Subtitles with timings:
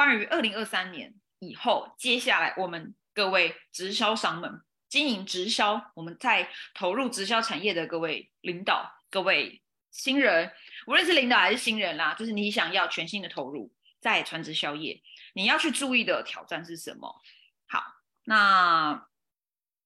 [0.00, 10.50] 关于二零二三年以后，接下来我们各位直销商们经营直销，我们在投入直销产业的各位领导、各位新人，
[10.86, 15.02] 无论是领导还是新人啦，就是你想要全新的投入在传直销业，
[15.34, 17.20] 你要去注意的挑战是什么？
[17.68, 17.84] 好，
[18.24, 19.06] 那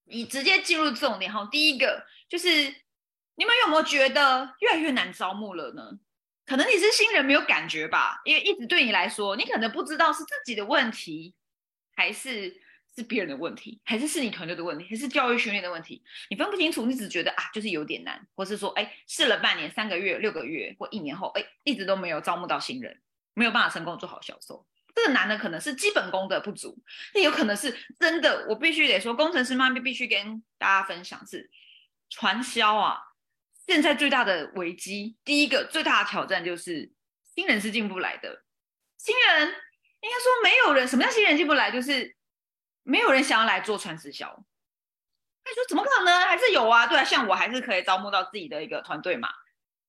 [0.05, 2.49] 你直接进入重点哈，第一个就是
[3.35, 5.99] 你们有没有觉得越来越难招募了呢？
[6.47, 11.35] 可能你是新人没有感觉吧，因为一直对你来说，你可能不知道是自己的问题，
[11.97, 12.55] 还是
[12.95, 23.01] 是别人的问题，还是是你团队的问题，还是教育训练的问题，你分不清楚，你只觉得啊，就是有点难，或是说，哎，试了半年、三个月、六个月或一年后，哎，一直都没有招募到新人，
[23.33, 24.67] 没有办法成功做好销售。
[24.95, 26.79] 这个难的可能是基本功的不足，
[27.15, 31.51] 那有可能是真的，我必须得说，工程师妈咪必须跟大家分享是
[32.11, 32.99] 传销啊。
[33.67, 36.93] 现在最大的危机，第一个最大的挑战就是
[37.35, 38.43] 新人是进不来的。
[38.99, 41.71] 新人应该说没有人，什么叫新人进不来？
[41.71, 42.15] 就是
[42.83, 44.27] 没有人想要来做传直销。
[45.45, 46.21] 他说怎么可能？
[46.27, 49.29] 还是有啊，对啊，像我还是可以招募到自己的一个团队嘛。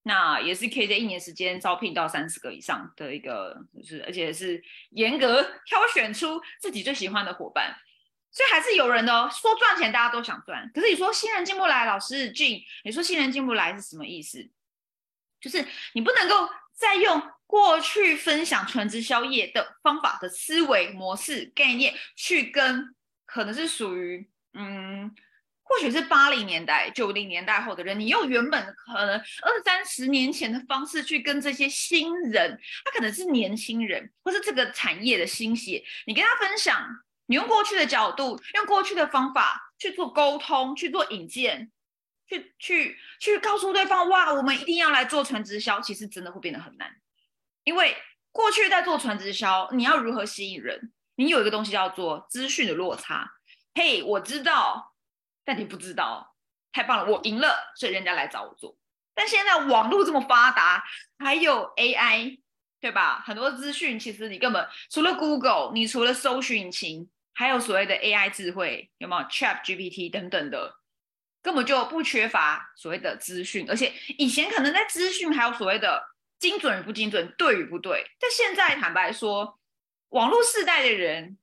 [0.04, 7.76] 那也是可以在一年时间招聘到三十个以上的一个，就是而且是严格挑选出自己最喜欢的伙伴。
[8.36, 14.46] 所以还是有人的哦，说赚钱大家都想赚，可是你说新人进不来，老师进，你说新人进不来是什么意思？
[15.40, 22.94] 就是你不能够再用过去分享纯直销业的方法的思维模式概念去跟
[23.26, 25.16] 可能是属于嗯，
[25.64, 37.05] 或许是八零年代、九零年代后的人，你用原本可能二三十年前的方式去跟这些新人，他可能是年轻人，或是这个产业的新血，你跟他分享。
[37.28, 41.72] 你用过去的角度，用过去的方法去做沟通，去做引荐，
[42.28, 46.96] 去去去告诉对方，哇，我们一定要来做传直销，其实真的会变得很难，
[47.64, 47.98] 因为
[48.32, 50.92] 过去在做传直销，你要如何吸引人？
[51.16, 53.32] 你有一个东西叫做资讯的落差。
[53.74, 54.94] 嘿，我知道，
[55.44, 56.36] 但你不知道，
[56.72, 58.78] 太棒了，我赢了，所以人家来找我做。
[59.14, 60.84] 但现在网络这么发达，
[61.18, 62.40] 还有 AI，
[62.80, 63.24] 对吧？
[63.26, 67.10] 很多资讯其实你根本除了 Google，你除了搜寻引擎。
[67.38, 70.74] 还有所谓的 AI 智慧，有没有 Chat GPT 等等的，
[71.42, 73.70] 根本就不缺乏所谓的资讯。
[73.70, 76.02] 而且以前可能在资讯还有所谓的
[76.40, 79.60] 精准与不精准、对与不对，但现在坦白说，
[80.10, 81.38] 网络世代的人，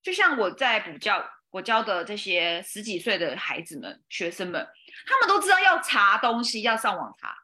[0.00, 4.64] 就像我在补教，我教的这些十几岁的孩子们、学生们，
[5.06, 7.34] 他们都知道要查东西要上网查，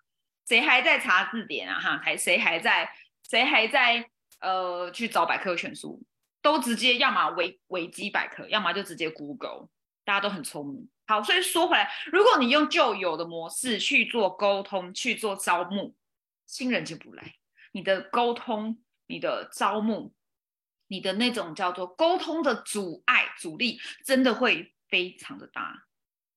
[0.46, 1.80] 谁还在查字典啊？
[1.80, 2.88] 哈，还谁还在
[3.28, 4.08] 谁还在
[4.40, 6.00] 呃去找百科全书？
[6.42, 9.68] 都直接要么维维基百科，要么就直接 Google，
[10.04, 10.90] 大家都很聪明。
[11.06, 15.94] 好，所以说回来，如果你用旧有的模式去做沟通、去做招募，
[16.46, 17.36] 新人进不来。
[17.72, 20.12] 你的沟通、你的招募、
[20.88, 25.84] 你的那种叫做沟通的阻碍、阻力，真的会非常的大。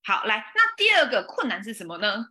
[0.04, 2.28] 好，来，那第二个困难是什么呢？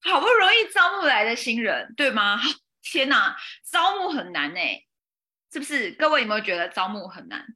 [0.00, 2.38] 好不容易招募来的新人，对吗？
[2.82, 4.84] 天哪，招募很难哎。
[5.52, 7.46] 是不是各位有没有觉得招募很难？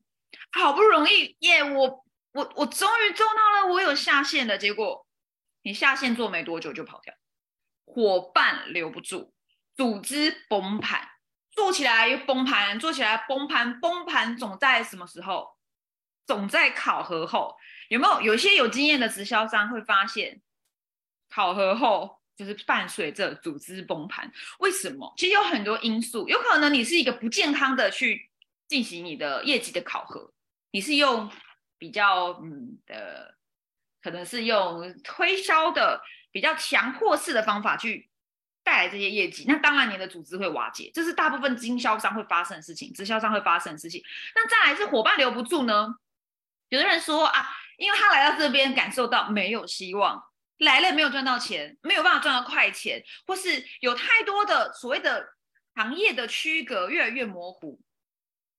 [0.50, 5.06] 好不容易耶，我我我终于做到了，我有下线的结果，
[5.62, 7.14] 你下线做没多久就跑掉，
[7.84, 9.34] 伙伴留不住，
[9.76, 11.08] 组织崩盘，
[11.50, 15.56] 做起来又崩盘，做起来崩盘，崩盘总在什么时候？
[16.24, 17.56] 总在考核后，
[17.88, 18.20] 有没有？
[18.22, 20.41] 有些有经验的直销商会发现，
[21.28, 22.22] 考核后。
[22.34, 25.12] 就是伴随着组织崩盘，为什么？
[25.16, 28.31] 其实有很多因素，有可能你是一个不健康的去
[28.66, 30.32] 进行你的业绩的考核，
[30.71, 31.31] 你是用
[31.78, 33.37] 比较嗯的，
[34.00, 36.00] 可能是用推销的
[36.31, 38.09] 比较强迫式的方法去
[38.65, 44.03] 带来这些业绩，那当然你的组织会瓦解，这是大部分经销商会发生的事情，直销商会发生的事情。
[44.34, 45.94] 那再来是伙伴留不住呢？
[46.71, 50.25] 有的人说啊，因为他来到这边感受到没有希望。
[50.62, 55.26] 来了没有赚到钱，没有办法赚到快钱，或是有太多的所谓的
[55.74, 57.80] 行业的区隔越来越模糊。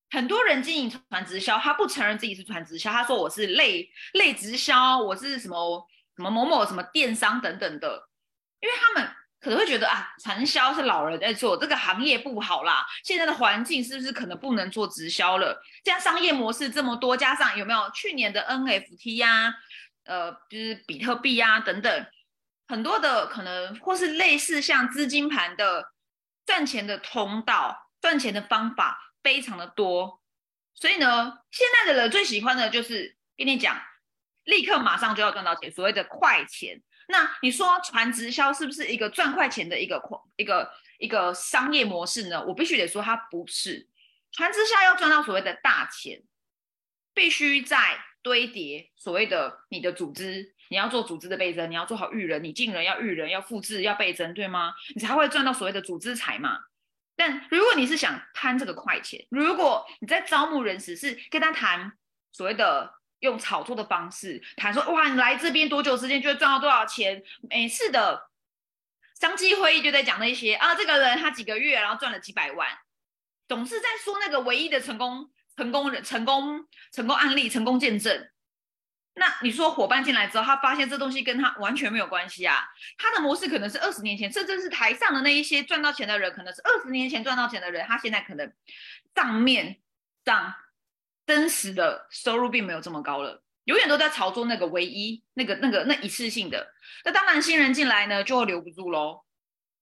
[0.09, 8.09] 很多人经营传直销，他不承认自己是传直销，他说我是类类直销，我是什么什么某某什么电商等等的，
[8.59, 9.09] 因为他们
[9.39, 12.85] 可能会觉得啊，传销是老人在做，这个行业不好啦。
[13.03, 15.59] 现在的环境是不是可能不能做直销了？
[15.83, 19.53] 现在商业模式这么多，加上有没有去年的 NFT 呀？
[20.05, 22.07] 呃，就是比特币啊等等，
[22.67, 25.91] 很多的可能或是类似像资金盘的
[26.45, 30.21] 赚钱的通道、赚钱的方法非常的多，
[30.75, 33.81] 所以呢，现在的人最喜欢的就是跟你讲，
[34.43, 36.81] 立刻马上就要赚到钱，所谓的快钱。
[37.07, 40.01] 那你说传直销是不是一个赚快钱的一个
[40.37, 42.43] 一个一个商业模式呢？
[42.45, 43.87] 我必须得说它不是，
[44.31, 46.23] 传直销要赚到所谓的大钱，
[47.13, 54.73] 必须在堆叠所谓的你的组织，你要做组织的倍增，你要做好育人，你进人要育人，要复制，要倍增，对吗？
[54.95, 56.57] 你才会赚到所谓的组织财嘛。
[57.15, 61.91] 但如果你是想贪这个快钱，如果你在招募人时是跟他谈
[62.31, 67.21] 所谓的用炒作的方式谈说，哇，你来这边多久时间就会赚到多少钱？
[67.49, 68.29] 每次的
[69.19, 72.67] 商机会议就在讲那些啊，这个人他几个月然后赚了几百万。
[73.47, 78.29] 总是在说那个唯一的成功、成功人、成功、成功案例、成功见证。
[79.15, 82.57] 那你说伙伴进来之后，他发现这东西跟他完全没有关系啊？
[82.97, 88.51] 他的模式可能是二十年前，甚至是台上的那一些赚到钱的人，可能是二十年前赚到钱的人，他现在可能
[89.13, 89.79] 账面
[90.25, 90.55] 上
[91.27, 96.73] 真实的收入并没有这么高了，永远都在炒作那个唯一、那个、那个、那一次性的。
[97.05, 99.21] 那当然，新人进来呢，就会留不住喽。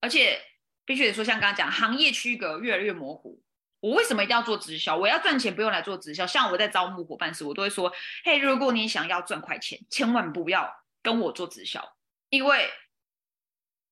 [0.01, 0.41] 而且
[0.83, 3.41] 必须得说，像刚刚讲，行业区隔越来越模糊。
[3.81, 4.95] 我为什么一定要做直销？
[4.95, 6.25] 我要赚钱，不用来做直销。
[6.25, 7.91] 像我在招募伙伴时，我都会说：
[8.23, 11.97] 嘿，如果你想要赚快钱，千万不要跟我做直销，
[12.29, 12.69] 因为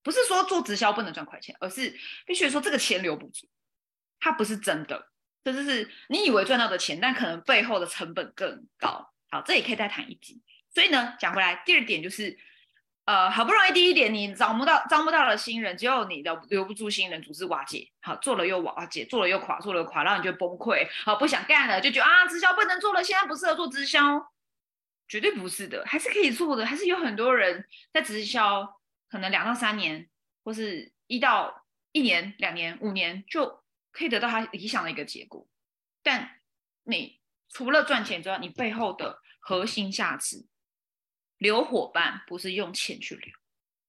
[0.01, 1.93] 不是说做直销不能赚快钱，而是
[2.25, 3.49] 必须说这个钱留不住，
[4.19, 5.09] 它不是真的，
[5.43, 9.11] 这就是你以为赚到的钱，但可能背后的成本更高。
[9.29, 10.41] 好，这也可以再谈一集。
[10.73, 12.37] 所以呢，讲回来，第二点就是。
[13.09, 24.31] 呃，好不容易第一点，你招不到招不到了新人，只有你留留不住新人，组织瓦解，好做了又瓦解，做了又垮，做了垮，然后你就崩溃，好不想干了，就觉得啊，直销不能做了，现在不适合做直销，
[25.07, 28.79] 绝对不是的，还是可以做的，还是有很多人在直销，
[29.09, 30.07] 可能两到三年，
[30.43, 35.47] 或是一到一年、两年、五年，就可以得到他理想的一个结果。
[36.03, 36.29] 但
[36.83, 37.19] 你
[37.49, 40.45] 除了赚钱之外，你背后的核心价值。
[41.39, 43.33] 留伙伴不是用钱去留，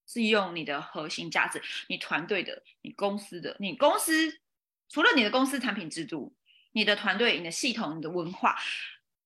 [0.07, 4.41] 是用你的核心价值，你团队的，你公司的，你公司
[4.89, 6.35] 除了你的公司产品制度，
[6.73, 8.57] 你的团队、你的系统、你的文化，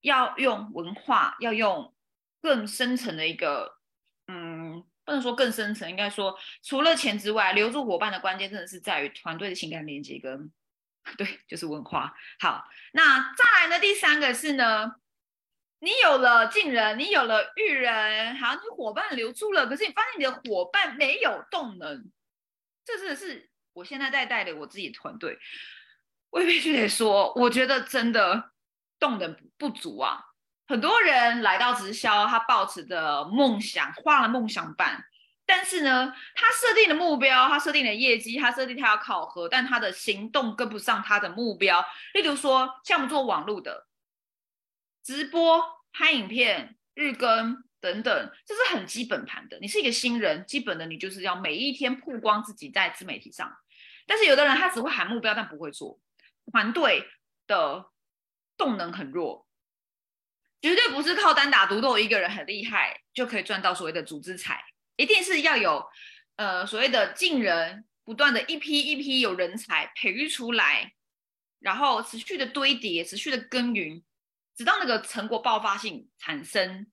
[0.01, 1.95] 要用文化，要用
[2.41, 3.79] 更深层的一个，
[4.27, 10.51] 嗯，不能说更深层，应该说除了钱之外，留住伙伴的关键真的是在于团队的情感连接跟，
[11.17, 12.15] 对，就是文化。
[12.41, 13.79] 好，那再来呢？
[13.81, 14.97] 第三个是呢？
[15.85, 22.11] 你有了进人，你有了育人，好，你伙伴留住了，可是你发现你的伙伴没有动能，
[22.87, 25.39] 这真的是我现在在带的我自己团队，
[26.31, 28.53] 我必须得说，我觉得真的
[28.99, 30.25] 动能不足啊。
[30.67, 35.05] 很多人来到直销，他抱持的梦想，画了梦想板，
[35.45, 41.85] 但是呢，他设定的目标，他设定的业绩，他设定他要考核，但他的行动跟不上他的目标。
[42.15, 43.87] 例如说，像我们做网络的。
[45.05, 45.63] 直播、
[45.93, 49.59] 拍影片、日更等等，这是很基本盘的。
[49.61, 53.55] 你是一个新人，基本的你就是要每一天曝光自己在自媒体上。
[54.07, 56.01] 但是有的人他只会喊目标，但不会做。
[56.51, 57.07] 团队
[57.47, 57.91] 的
[58.57, 59.47] 动能很弱，
[60.63, 64.63] 绝对不是靠单打独斗一个人很厉害就可以赚到所谓的组织财，
[64.97, 65.85] 一定是要有
[66.37, 70.93] 呃所谓的进人，不断的一批一批有人才培育出来，
[71.61, 74.03] 然后持续的堆叠，持续的耕耘。
[74.57, 76.87] 直到那个成果爆发性产生，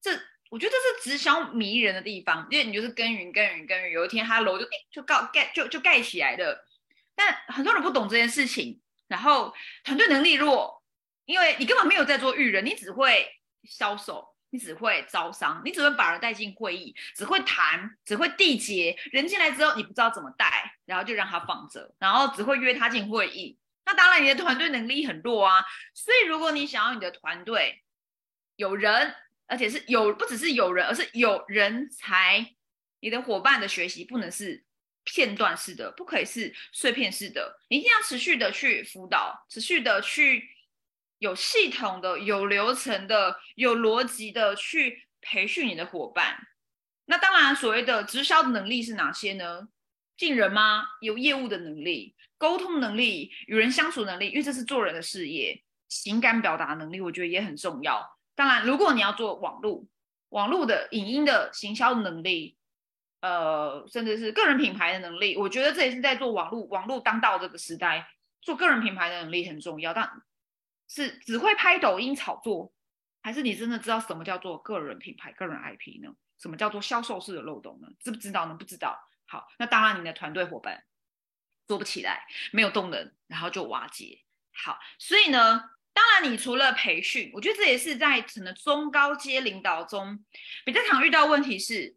[0.00, 0.10] 这
[0.50, 6.66] 我觉得这是直销迷人的地方，因为你就是耕耘耕耘耕耘，有一天他楼就就盖盖就就盖起来了。
[7.14, 9.54] 但很多人不懂这件事情，然后
[9.84, 10.82] 团队能力弱，
[11.24, 13.28] 因为你根本没有在做育人，你只会
[13.64, 18.96] 销售，你只会招商，你只会把人带进会议，只会谈，只会缔结。
[19.12, 23.58] 人进来之后，你不知道怎么带，然后就让他放着，然后只会约他进会议。
[23.90, 25.64] 那当然，你的团队能力很弱啊。
[25.94, 27.82] 所以，如果你想要你的团队
[28.54, 29.12] 有人，
[29.46, 32.54] 而且是有不只是有人，而是有人才，
[33.00, 34.64] 你的伙伴的学习不能是
[35.02, 40.48] 片段式的，不可以是碎片式的，你一定要持续的去辅导，持续的去
[41.18, 46.46] 有系统的、有流程的、有逻辑的去培训你的伙伴。
[47.06, 49.68] 那当然，所谓的直销的能力是哪些呢？
[50.20, 50.84] 进人吗？
[51.00, 52.14] 有业务的能力。
[52.36, 58.18] 沟通能力、与人相处能力，因为这是做人的事业，情感表达能力，我觉得也很重要。
[58.34, 59.86] 当然，如果你要做网络、
[60.28, 62.58] 网络的影音的行销能力，
[63.22, 68.06] 呃，甚至是个人品牌的能力，我觉得这也是在做网络、网络当道这个时代，
[68.42, 69.94] 做个人品牌的能力很重要。
[69.94, 70.10] 但
[70.86, 72.70] 是只会拍抖音炒作，
[73.22, 76.14] 还是你真的知道什么叫做个人品牌、个人 IP 呢？
[76.38, 77.88] 什么叫做销售式的漏洞呢？
[77.98, 78.54] 知不知道呢？
[78.54, 78.98] 不知道。
[79.30, 80.84] 好，那当然，你的团队伙伴。
[81.68, 84.24] 做不起来，没有动能，然后就瓦解。
[84.52, 90.24] 好，所以呢，当然你除了培训，我觉得这也是在可能中高阶领导中
[90.64, 91.96] 比较常遇到问题是，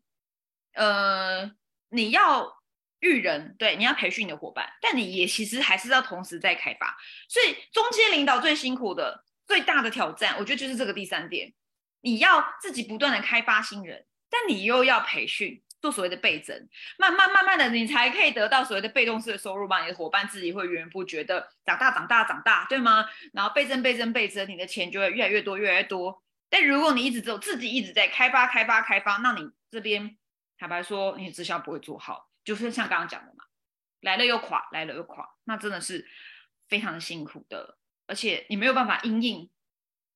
[0.73, 1.51] 呃，
[1.89, 2.61] 你要
[2.99, 6.95] 育人，对，你要培训你的伙伴，但你也其实还是要同时在开发。
[7.27, 11.51] 所以中间领导最辛苦的、最大的挑战，我觉得就是这个第三点，
[12.01, 19.83] 你要自己不断的开发新人，但你又要培训，做所谓的倍增，慢慢慢慢的，你才可以得到所谓的被动式的收入嘛。
[19.83, 23.05] 你的伙伴自己会源源不绝的长大、长大、长大，对吗？
[23.33, 26.23] 然后倍增、倍增、倍增，你的钱就会越来越多、越来越多。
[26.49, 30.15] 但如果你一直只有自己一直在开发、开发、开发，那你这边
[30.57, 32.29] 坦白说，你的直销不会做好。
[32.45, 33.43] 就是像刚刚讲的嘛，
[33.99, 36.07] 来了又垮，来了又垮，那真的是
[36.69, 39.49] 非常辛苦的，而且你没有办法因应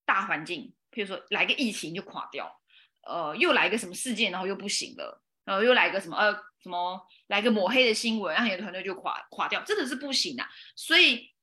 [0.05, 2.61] 大环境，譬如说来个疫情就垮掉，
[3.03, 10.47] 呃，又来个什么事件，然后又不行了，呃，又来个什么呃什么来个抹黑的新闻，然后你的团队就垮垮掉，真的是不行啊。
[10.75, 11.33] 所以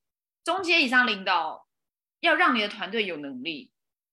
[0.45, 1.67] 中阶以上领导
[2.21, 3.73] 要让你的团队有能力，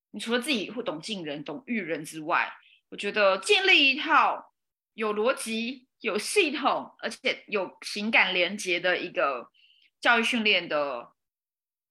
[0.09, 2.51] 你除了自己会懂进人、懂育人之外，
[2.89, 4.53] 我觉得建立一套
[4.95, 5.87] 有逻辑。
[6.01, 9.51] 有系统而且有情感连接的一个
[9.99, 11.11] 教育训练的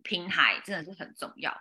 [0.03, 1.53] 平台，真的是很重要。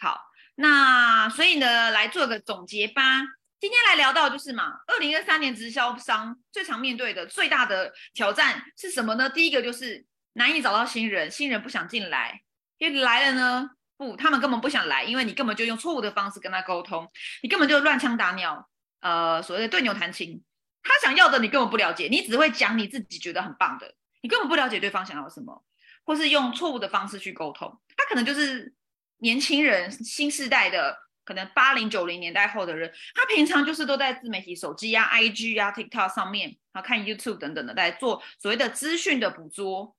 [0.00, 0.18] 好，
[0.54, 3.20] 那所以呢，来做个总结吧。
[3.64, 9.30] 今天来聊到就是嘛，二零二三年直销商最常面对的最大的挑战是什么呢？
[9.30, 10.04] 第一个就是
[10.34, 12.42] 难以找到新人，新人不想进来，
[12.76, 17.10] 因为来了呢，不，他们根本不想来，因为你根本就用错误的方式跟他沟通，
[17.42, 18.68] 你根本就乱枪打鸟，
[19.00, 20.44] 呃，所谓的对牛弹琴。
[20.82, 25.64] 他想要的你根本不了解，你只会讲你自己觉得很棒的，你根本不了解对方想要什么，
[26.04, 27.80] 或是用错误的方式去沟通。
[27.96, 28.74] 他可能就是
[29.20, 39.96] 年轻人、新时代的，可能八零九零年代后的人，他平常就是都在自媒体、手机啊、IG 啊、TikTok 上面，然后看 YouTube 等等的，在做所谓的资讯的捕捉、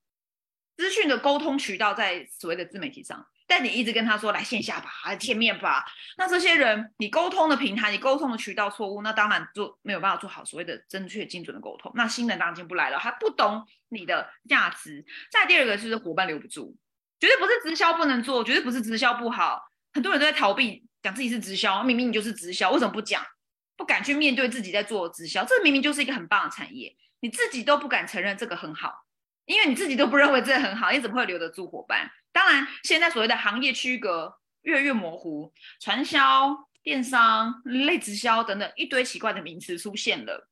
[0.77, 3.25] 资讯的沟通渠道，在所谓的自媒体上。
[3.47, 5.85] 但你一直跟他说来线下吧，来见面吧，
[6.17, 11.91] 那这些人你沟通的平台、你沟通的渠道错误，那当然做没有办法做好所谓的正确精准的沟通。
[11.93, 15.05] 那新人当然进不来了，他不懂你的价值。
[15.31, 16.75] 再第二个就是伙伴留不住，
[17.19, 19.61] 绝对不是直销不能做，绝对不是直销不好。
[19.93, 23.23] 很多人都在逃避，讲自己是直销，明明你就是直销，为什么不讲？
[23.77, 29.05] 不敢去面对自己在做直销，这明明就是一个很棒的产业，你自己都不敢承认这个很好，
[29.45, 32.09] 因为你自己都不认为这个很好，你怎么会留得住伙伴？
[32.31, 40.49] 当然，现在所谓的行业区隔越来越模糊，传销、电商、类直销等等一堆奇怪的名词出现了。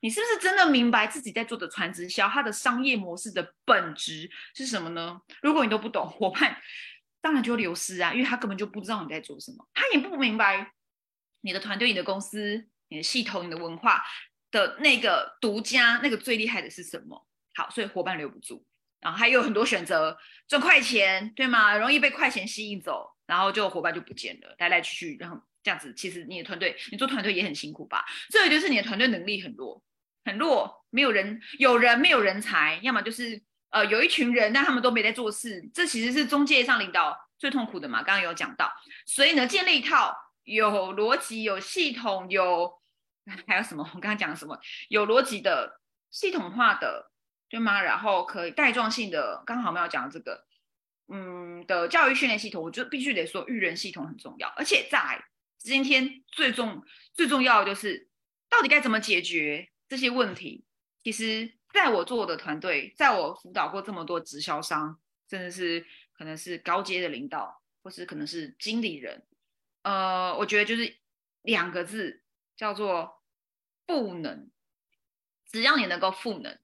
[0.00, 5.20] 你是不是真的明白自己在做的传直销，它的商业模式的本质是什么呢？
[5.42, 6.56] 如果你都不懂，伙伴
[7.22, 10.72] 当然就流失啊，因为他根本就不知道你在做什么，他也不明白
[11.40, 14.02] 你的团队、你的公司、你的系统、你的文化
[14.50, 17.26] 的那个独家、那个最厉害的是什么。
[17.54, 18.66] 好，所以伙伴留不住。
[19.00, 21.76] 然后还有很多选择，赚快钱，对吗？
[21.76, 28.04] 容易被快钱吸引走，然后就伙伴就不见了，来来去去，然后这样子，其实你的团队，你做团队也很辛苦吧？
[28.28, 29.82] 这个就是你的团队能力很弱，
[30.24, 38.04] 很弱，没有人，有人没有人才，要么就是呃有一群人，但他们都没在做事，这其实是中介上领导最痛苦的嘛。
[38.04, 38.72] 刚刚有讲到，
[39.04, 42.80] 所以呢，建立一套有逻辑、有系统、有
[43.48, 43.82] 还有什么？
[43.94, 44.60] 我刚刚讲什么？
[44.88, 47.10] 有逻辑的、系统化的。
[47.52, 47.82] 对吗？
[47.82, 50.46] 然后可以带状性的，刚好我们要讲这个，
[51.08, 54.48] 嗯的教育训练系统，我就必须得说育人系统很重要。
[54.56, 55.22] 而且在
[55.58, 58.08] 今天最重最重要的就是，
[58.48, 60.64] 到底该怎么解决这些问题？
[61.04, 69.24] 其实，在我做的团队，在我辅导过这么多直销商，甚至是可能是高阶的领导，或是可能是经理人，
[69.82, 70.98] 呃，我觉得就是
[71.42, 72.22] 两个字，
[72.56, 73.22] 叫做
[73.86, 74.50] 赋能。
[75.46, 76.58] 只要你能够赋能。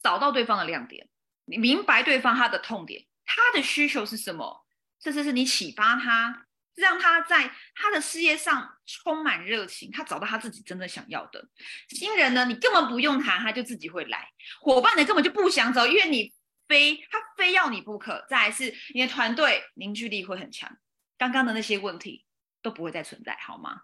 [0.00, 1.08] 找到对方的亮点，
[1.44, 4.64] 你明白对方他的痛点，他的需求是什么，
[5.00, 6.46] 甚至是你启发他，
[6.78, 11.48] 让他在他的事业上充满热情，他找到他自己真的想要的。
[11.88, 14.18] 新人呢，你根本不用谈，他就自己会来；
[14.60, 16.32] 伙伴呢，根本就不想走，因为你
[16.66, 18.24] 非他非要你不可。
[18.28, 20.76] 再是你的团队凝聚力会很强，
[21.18, 22.24] 刚刚的那些问题
[22.62, 23.82] 都不会再存在，好吗？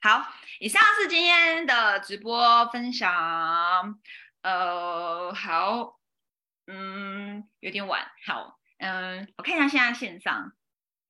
[0.00, 4.00] 好，以上是今天的直播分享。
[4.42, 6.00] 呃，好，
[6.66, 10.52] 嗯，有点晚，好，嗯，我看一下现在线上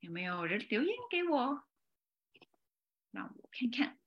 [0.02, 1.62] 有没有人留言给我，
[3.12, 3.98] 让我看看，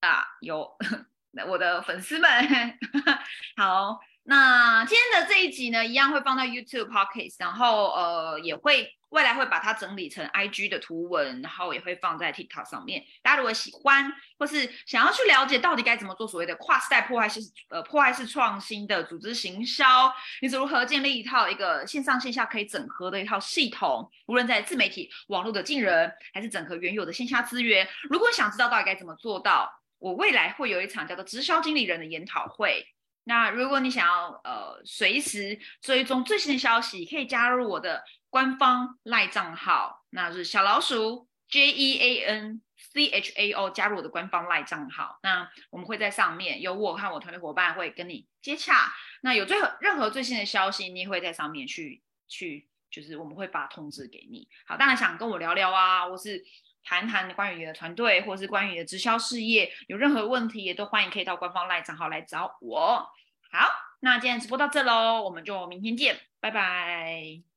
[0.00, 0.76] 啊，有，
[1.48, 2.30] 我的粉丝们，
[3.58, 8.92] 好，那今天的这一集呢，一样会放在 YouTube Podcast，然后呃，也会。
[9.10, 13.02] 未来会把它整理成 IG 的图文，然后也会放在 TikTok 上面。
[13.22, 17.40] 大家如果喜欢，或是想要去了解到底该怎么做所谓的跨时代破坏式
[17.70, 27.88] 呃破坏式创新的组织行销，你是如何建立一套一个线上线下可以整合的一套系统，无论在自媒体网络的进人，还是整合原有的线下资源。
[28.10, 32.84] 如果想知道到底该怎么做到，我未来会有一场叫做直销经理人的研讨会。
[33.28, 45.18] 那如果你想要呃随时追踪最新的消息，可以加入我的官方赖账号，那是小老鼠 J E A N C H A O，加入我的官方赖账号。
[45.24, 48.92] 那我们会在上面有我和我团队伙伴会跟你接洽。
[49.22, 54.48] 那有最任何最新的消息，你也会在上面去去，就是我们会发通知给你。
[54.66, 56.44] 好，当然想跟我聊聊啊，或是
[56.86, 63.06] 谈谈关于你的团队，或是关于你的直销事业，有任何问题也都欢迎可以到官方赖账号来找我。
[63.50, 63.68] 好，
[64.00, 67.46] 那今天直播到这喽，我们就明天见，拜拜。